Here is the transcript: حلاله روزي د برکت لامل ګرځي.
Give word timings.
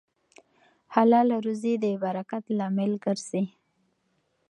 حلاله 0.93 1.37
روزي 1.45 1.73
د 1.83 1.85
برکت 2.03 2.43
لامل 2.57 2.91
ګرځي. 3.05 3.43